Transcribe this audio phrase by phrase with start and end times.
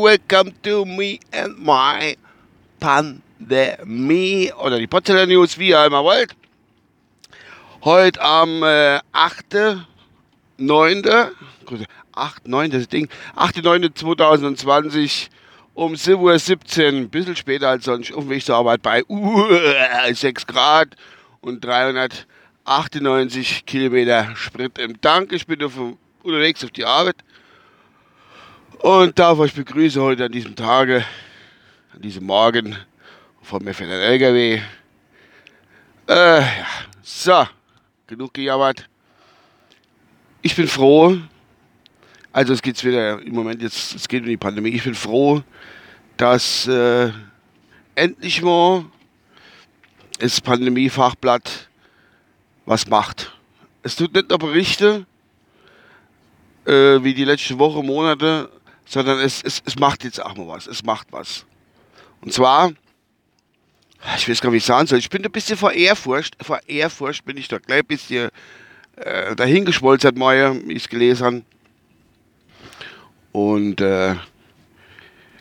[0.00, 2.16] Welcome to me and my
[2.78, 4.52] Pandemie.
[4.52, 6.36] Oder die Potsdamer News, wie ihr immer wollt.
[7.82, 11.32] Heute am äh, 8.9.
[12.12, 13.08] 8, 9, das Ding.
[13.34, 15.26] 8.9.2020
[15.74, 16.34] um 7.17 Uhr,
[16.88, 19.48] ein bisschen später als sonst, auf dem Weg zur Arbeit bei uh,
[20.10, 20.96] 6 Grad
[21.40, 25.32] und 398 Kilometer Sprit im Tank.
[25.32, 25.72] Ich bin auf,
[26.26, 27.16] unterwegs auf die Arbeit
[28.80, 31.04] und darf euch begrüßen heute an diesem Tage,
[31.94, 32.76] an diesem Morgen
[33.42, 34.60] für den LKW.
[36.08, 36.66] Äh, ja.
[37.02, 37.46] So,
[38.08, 38.88] genug gejammert.
[40.42, 41.16] Ich bin froh,
[42.32, 44.70] also es geht wieder im Moment jetzt, es geht um die Pandemie.
[44.70, 45.42] Ich bin froh,
[46.16, 47.10] dass äh,
[47.94, 48.84] endlich mal
[50.18, 51.68] das Pandemiefachblatt
[52.64, 53.32] was macht.
[53.82, 55.06] Es tut nicht nur Berichte
[56.66, 58.50] äh, wie die letzten Wochen, Monate,
[58.86, 60.66] sondern es, es, es macht jetzt auch mal was.
[60.66, 61.44] Es macht was.
[62.20, 62.72] Und zwar,
[64.16, 66.60] ich weiß gar nicht, wie ich sagen soll, ich bin ein bisschen vor Ehrfurcht, vor
[66.66, 68.30] Ehrfurcht bin ich da gleich ein bisschen
[68.96, 71.42] äh, dahingeschmolzen, wie ich es gelesen habe.
[73.32, 74.14] Und äh,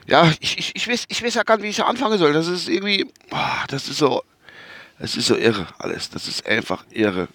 [0.08, 2.34] ja, ich, ich, ich, weiß, ich weiß ja gar nicht, wie ich anfangen soll.
[2.34, 4.24] Das ist irgendwie, oh, das ist so,
[5.00, 6.10] das ist so irre alles.
[6.10, 7.28] Das ist einfach irre.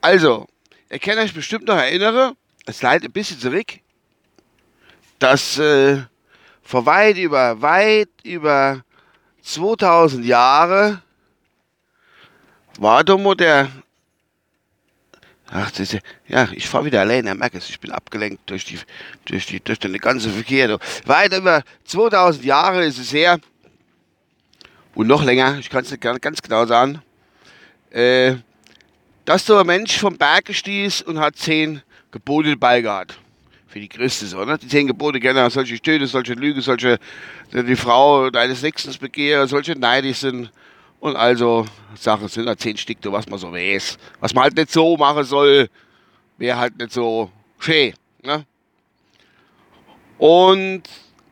[0.00, 0.46] Also,
[0.90, 2.36] ihr könnt euch bestimmt noch erinnern,
[2.66, 3.66] es leidet ein bisschen zurück,
[5.18, 6.02] dass äh,
[6.62, 8.84] vor weit über, weit über
[9.42, 11.02] 2000 Jahre
[12.78, 13.68] war mal der
[15.50, 18.78] Ach, das ist, ja, ich fahre wieder alleine, merke es, ich bin abgelenkt durch die,
[19.24, 20.78] durch die, durch den ganzen Verkehr.
[21.06, 23.40] Weit über 2000 Jahre ist es her,
[24.94, 27.00] und noch länger, ich kann es nicht ganz genau sagen,
[27.90, 28.34] äh,
[29.28, 33.18] dass so ein Mensch vom Berg gestieß und hat zehn Gebote dabei gehabt.
[33.66, 34.56] Für die Christen so, ne?
[34.56, 36.98] Die zehn Gebote gerne solche Töte, solche Lüge, solche,
[37.52, 40.50] die Frau deines Nächsten begehre, solche neidisch sind
[41.00, 43.98] und also Sachen sind da zehn Stück, was man so weiß.
[44.20, 45.68] Was man halt nicht so machen soll,
[46.38, 47.92] wäre halt nicht so schön.
[48.22, 48.46] Ne?
[50.16, 50.84] Und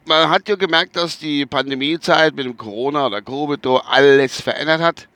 [0.05, 5.09] man hat ja gemerkt, dass die Pandemiezeit mit dem Corona oder Covid alles verändert hat.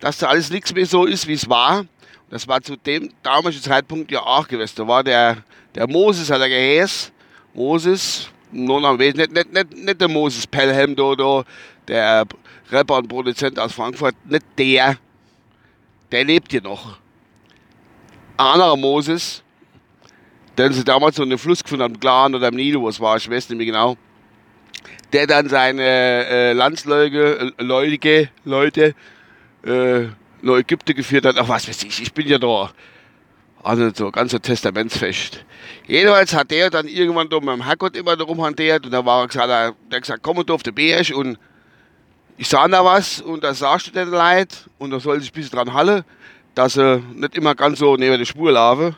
[0.00, 1.86] Dass da alles nichts mehr so ist, wie es war.
[2.30, 4.74] Das war zu dem damaligen Zeitpunkt ja auch gewesen.
[4.76, 5.38] Da war der,
[5.74, 7.12] der Moses, hat er geheißen.
[7.52, 11.44] Moses, nur nicht, nicht, nicht, nicht der Moses Pelham, da, da,
[11.88, 12.24] der
[12.70, 14.96] Rapper und Produzent aus Frankfurt, nicht der,
[16.12, 16.98] der lebt hier noch.
[18.36, 19.42] Ein anderer Moses,
[20.56, 23.16] den sie damals so in den Fluss gefunden haben, Glan oder im Nilo, was war,
[23.16, 23.96] ich weiß nicht mehr genau,
[25.12, 28.94] der dann seine äh, Landsleute, Leute, Leute
[29.64, 30.06] äh,
[30.42, 32.70] nach Ägypten geführt hat, ach was weiß ich, ich bin ja da.
[33.62, 35.44] Also so ganz so testamentsfest.
[35.86, 39.26] Jedenfalls hat der dann irgendwann da mit dem Herrgott immer rumhantiert und da war er
[39.26, 41.38] gesagt, der hat gesagt, komm du auf den Berg und
[42.38, 45.34] ich sah da was und da sagst du den Leid und da soll sich ein
[45.34, 46.04] bisschen dran halten,
[46.54, 48.96] dass sie nicht immer ganz so neben der Spur laufen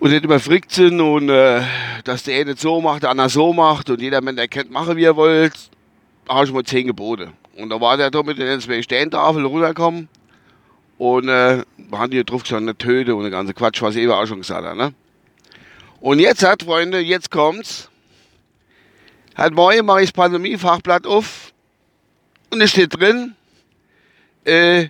[0.00, 1.62] und nicht immer frickt sind und äh,
[2.04, 5.04] dass der eine so macht, der andere so macht und jeder Mensch erkennt, mache wie
[5.04, 5.52] er wollt,
[6.26, 7.32] da habe ich mal zehn Gebote.
[7.56, 10.08] Und da war der da mit den zwei Stehentafeln runtergekommen
[10.98, 14.12] und äh, haben die drauf gestanden, eine Töte und der ganze Quatsch, was ich eben
[14.12, 14.76] auch schon gesagt habe.
[14.76, 14.94] Ne?
[16.00, 17.90] Und jetzt hat, Freunde, jetzt kommt's.
[19.36, 21.52] Halt morgen mache ich das Pandemie-Fachblatt auf
[22.50, 23.34] und es steht drin,
[24.44, 24.88] äh,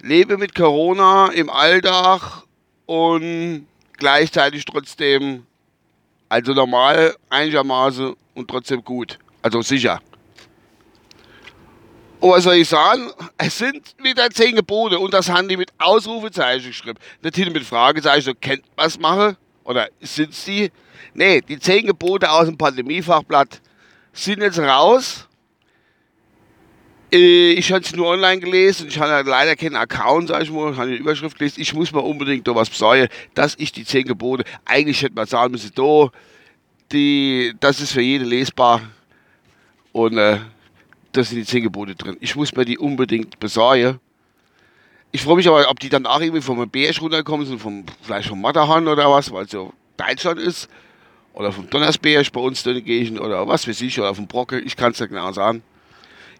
[0.00, 2.44] lebe mit Corona im Alltag
[2.86, 3.66] und
[3.98, 5.44] gleichzeitig trotzdem,
[6.28, 9.18] also normal, einigermaßen und trotzdem gut.
[9.42, 10.00] Also sicher.
[12.26, 13.12] Und was soll ich sagen?
[13.38, 16.98] Es sind wieder zehn Gebote und das haben die mit Ausrufezeichen geschrieben.
[17.22, 19.36] Nicht mit Fragezeichen, so kennt was mache?
[19.62, 20.72] Oder sind es die?
[21.14, 23.60] Nee, die zehn Gebote aus dem Pandemiefachblatt
[24.12, 25.28] sind jetzt raus
[27.12, 28.88] äh, ich habe es nur online gelesen.
[28.88, 30.72] Ich habe leider keinen Account, sag ich mal.
[30.72, 31.60] Ich habe die Überschrift gelesen.
[31.60, 35.28] Ich muss mal unbedingt da was besorgen, dass ich die zehn Gebote, eigentlich hätte man
[35.28, 36.08] sagen müssen, da,
[36.90, 38.80] die, das ist für jeden lesbar.
[39.92, 40.40] Und äh,
[41.16, 42.16] da sind die zehn Gebote drin.
[42.20, 43.98] Ich muss mir die unbedingt besorgen.
[45.12, 48.28] Ich freue mich aber, ob die dann auch irgendwie vom Berg runterkommen sind, vom, vielleicht
[48.28, 49.66] vom Matterhorn oder was, weil es ja
[49.96, 50.68] Deutschland ist.
[51.32, 54.58] Oder vom Donnersberg bei uns in der Gegend oder was weiß ich, oder vom Brocke.
[54.60, 55.62] Ich kann es ja genau sagen.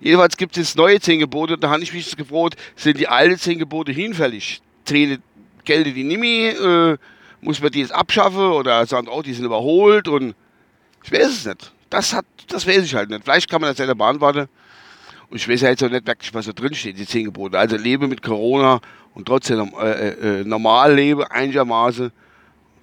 [0.01, 1.57] Jedenfalls gibt es neue zehn Gebote.
[1.57, 4.61] Da habe ich mich gefragt, sind die alten zehn Gebote hinfällig?
[4.85, 5.23] Zählen
[5.65, 6.61] Gelder die mehr?
[6.61, 6.97] Äh,
[7.41, 8.41] muss man die jetzt abschaffen?
[8.53, 10.09] Oder sagen, oh, die sind überholt?
[10.09, 10.35] Und
[11.03, 11.73] ich weiß es nicht.
[11.89, 13.25] Das, hat, das weiß ich halt nicht.
[13.25, 14.49] Vielleicht kann man das selber beantworten.
[15.29, 17.59] Und ich weiß ja jetzt auch nicht wirklich, was da drin steht, die zehn Gebote.
[17.59, 18.81] Also lebe mit Corona
[19.15, 22.13] und trotzdem äh, äh, normal lebe, einigermaßen.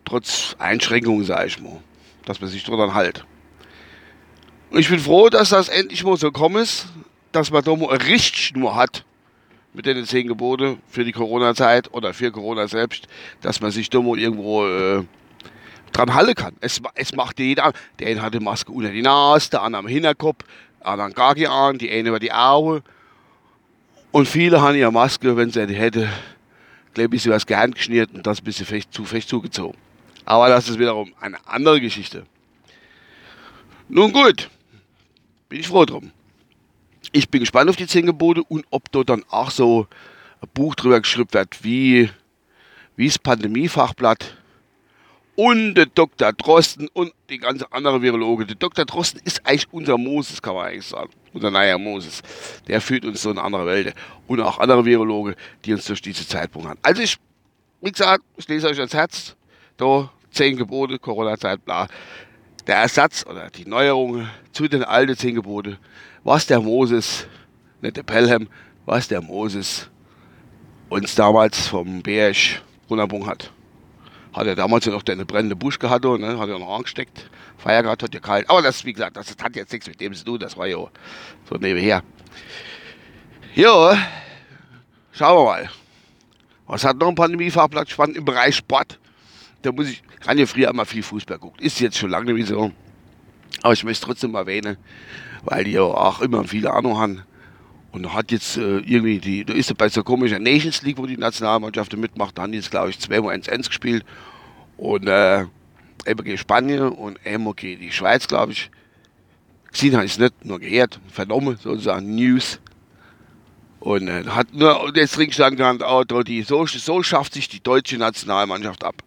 [0.06, 1.80] trotz Einschränkungen, sage ich mal,
[2.26, 3.26] dass man sich dran halt.
[4.72, 6.88] Und ich bin froh, dass das endlich mal so gekommen ist,
[7.32, 9.06] dass man da mal eine Richtschnur hat
[9.74, 13.08] mit den zehn Gebote für die Corona-Zeit oder für Corona selbst,
[13.42, 15.04] dass man sich da mal irgendwo äh,
[15.92, 16.56] dran halten kann.
[16.60, 17.72] Es, es macht jeder.
[18.00, 20.44] Der eine hat die Maske unter die Nase, der andere am Hinterkopf,
[20.84, 22.84] der andere gar nicht an, die eine über die Augen.
[24.12, 26.10] Und viele haben ihre Maske, wenn sie die hätte,
[26.94, 29.78] glaube ich, sie was geschnürt und das ein bisschen fest, zu fest zugezogen.
[30.26, 32.26] Aber das ist wiederum eine andere Geschichte.
[33.90, 34.50] Nun gut,
[35.50, 36.12] bin ich froh drum.
[37.12, 39.88] Ich bin gespannt auf die zehn Gebote und ob dort dann auch so
[40.42, 42.10] ein Buch drüber geschrieben wird, wie,
[42.96, 44.38] wie das Pandemiefachblatt
[45.36, 46.34] und der Dr.
[46.34, 48.46] Drosten und die ganze andere Virologe.
[48.46, 48.86] Der Dr.
[48.86, 51.12] Drosten ist eigentlich unser Moses, kann man eigentlich sagen.
[51.34, 52.22] Unser neuer Moses.
[52.68, 53.96] Der führt uns so in andere Welt.
[54.28, 55.36] Und auch andere Virologe,
[55.66, 56.80] die uns durch diese Zeitpunkt haben.
[56.84, 57.18] Also ich,
[57.82, 59.36] wie gesagt, ich lese euch ans Herz.
[59.78, 61.88] Da, zehn Gebote, Corona-Zeit, bla.
[62.68, 65.80] Der Ersatz oder die Neuerung zu den alten zehn Gebote,
[66.24, 67.28] was der Moses,
[67.82, 68.48] nicht der Pelham,
[68.86, 69.90] was der Moses
[70.90, 73.52] uns damals vom Berg runtergebracht hat.
[74.34, 76.40] Hat er damals ja noch eine brennende Busch gehabt, ne?
[76.40, 77.30] hat er noch angesteckt.
[77.58, 78.50] Feiergrad hat ja kalt.
[78.50, 80.78] Aber das, wie gesagt, das hat jetzt nichts mit dem zu tun, das war ja
[80.78, 82.04] so nebenher.
[83.54, 83.98] Ja,
[85.12, 85.70] schauen wir mal.
[86.66, 89.00] Was hat noch ein Pandemiefachblatt spannend im Bereich Sport?
[89.62, 91.64] Da muss ich, kann ja früher immer viel Fußball gucken.
[91.64, 92.72] Ist jetzt schon lange nicht so.
[93.62, 94.78] Aber ich möchte es trotzdem erwähnen,
[95.44, 97.22] weil die ja auch immer viele Ahnung haben.
[97.94, 101.06] Und hat jetzt äh, irgendwie die, da ist er bei so komischer Nations League, wo
[101.06, 104.04] die Nationalmannschaft mitmacht, da haben die jetzt, glaube ich, zweimal 1-1 gespielt.
[104.78, 105.46] Und äh,
[106.08, 108.72] eben gegen Spanien und einmal gegen die Schweiz, glaube ich.
[109.72, 112.60] Gesehen habe ich es nicht, nur gehört, vernommen, sozusagen News.
[113.80, 118.00] Und äh, hat nur jetzt drin gestanden, oh, die, so, so schafft sich die deutsche
[118.00, 119.04] Nationalmannschaft ab.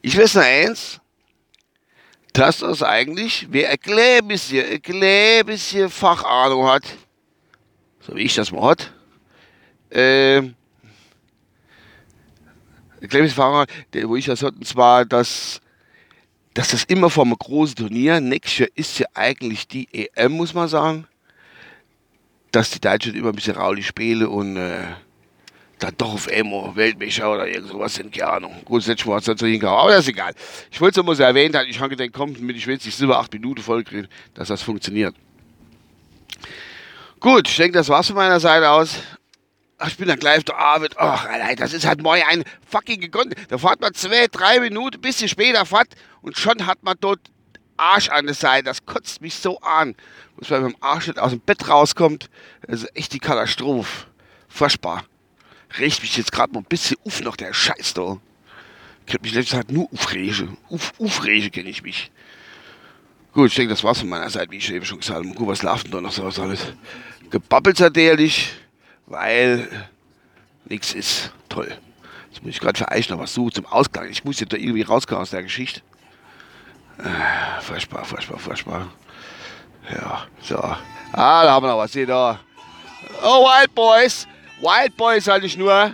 [0.00, 1.00] Ich weiß nur eins,
[2.32, 6.84] dass das eigentlich, wer ein klein bisschen, ein klein bisschen Fachahnung hat,
[8.00, 8.92] so wie ich das mal hat,
[9.90, 10.42] äh,
[13.34, 13.66] Fahrer,
[14.04, 15.60] wo ich das hatte, und zwar, dass,
[16.54, 20.54] dass das immer vor einem großen Turnier, nächstes Jahr ist ja eigentlich die EM, muss
[20.54, 21.06] man sagen,
[22.52, 24.82] dass die Deutschen immer ein bisschen raulich spielen und äh,
[25.78, 28.54] dann doch auf einmal Weltmeister oder irgend sowas sind, keine Ahnung.
[28.64, 30.34] Grundsätzlich war es dann so hingehauen, aber das ist egal.
[30.70, 33.00] Ich wollte es nur so erwähnt ich habe gedacht, komm, mit ich will jetzt nicht
[33.00, 35.14] über acht Minuten vollkriegen, dass das funktioniert.
[37.20, 38.96] Gut, ich denke, das war's von meiner Seite aus.
[39.78, 40.96] Ach, ich bin dann gleich der Arbeit.
[40.96, 43.34] Ach, Alter, das ist halt mal ein fucking gekonnt.
[43.48, 45.88] Da fährt man zwei, drei Minuten, bisschen später fährt
[46.22, 47.20] und schon hat man dort
[47.76, 48.64] Arsch an der Seite.
[48.64, 49.94] Das kotzt mich so an.
[50.36, 52.30] Muss man mit dem Arsch nicht aus dem Bett rauskommt.
[52.66, 54.06] Das ist echt die Katastrophe.
[54.48, 55.04] Furchtbar
[55.78, 58.18] regt mich jetzt gerade mal ein bisschen auf noch der Scheiß da.
[59.06, 60.48] Ich hab mich letztes Zeit nur aufrege.
[60.70, 62.10] Auf, aufrege kenne ich mich.
[63.32, 65.28] Gut, ich denke, das war's von meiner Seite, wie ich eben schon gesagt habe.
[65.28, 66.60] Gucken, was laufen da noch so was alles.
[67.30, 68.52] Gebabbelt natürlich,
[69.06, 69.68] weil
[70.64, 71.32] nichts ist.
[71.48, 71.76] Toll.
[72.30, 74.08] Jetzt muss ich gerade für euch noch was suchen zum Ausgang.
[74.08, 75.80] Ich muss jetzt da irgendwie rauskommen aus der Geschichte.
[76.98, 78.88] Äh, furchtbar, furchtbar, furchtbar.
[79.90, 80.56] Ja, so.
[80.58, 81.92] Ah, da haben wir noch was.
[81.92, 82.40] Seht da.
[83.22, 84.26] Oh, Wild Boys.
[84.60, 85.92] Wild Boys sage ich nur.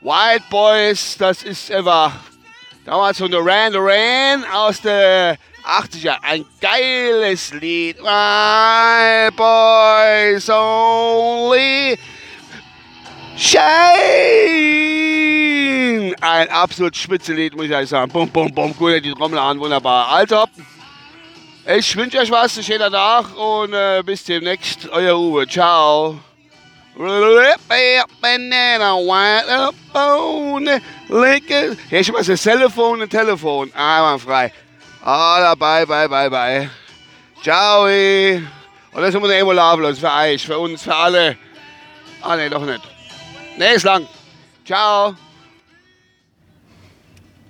[0.00, 2.12] Wild Boys, das ist einfach
[2.84, 6.16] damals von Duran Duran aus der 80er.
[6.22, 7.98] Ein geiles Lied.
[7.98, 11.98] Wild Boys only
[13.36, 13.66] shine.
[16.20, 18.10] Ein absolut Spitzenlied, muss ich ehrlich sagen.
[18.10, 18.74] Bum, bum, bum.
[18.78, 20.08] Cool, die Trommel an, wunderbar.
[20.08, 20.44] Also,
[21.66, 24.88] ich wünsche euch was, schönen Tag und äh, bis demnächst.
[24.90, 25.46] Euer Uwe.
[25.48, 26.18] Ciao.
[26.96, 27.20] Hier
[32.00, 33.70] ist was ein Telefon, ein Telefon.
[33.74, 34.52] Einwandfrei.
[35.08, 36.68] Ah, dabei, bye, bye, bye.
[37.40, 37.84] Ciao.
[37.84, 38.42] Und
[39.00, 41.36] das ist immer eine Labelos für euch, für uns, für alle.
[42.20, 42.80] Ah, nee, doch nicht.
[43.56, 44.04] Nee, ist lang.
[44.64, 45.14] Ciao.